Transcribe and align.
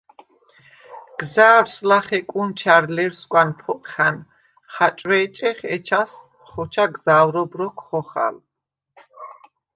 გზა̄̈ვრს 1.17 1.75
ლახე 1.89 2.19
კუნჩა̈რ 2.31 2.83
ლერსგვან 2.95 3.49
ფოყხა̈ნ 3.59 4.17
ხა̈ჭვე̄ჭეხ, 4.73 5.59
ეჩას 5.75 6.11
ხოჩა 6.49 6.85
გზა̄ვრობ 6.93 7.51
როქვ 7.59 7.81
ხოხალ. 7.87 8.35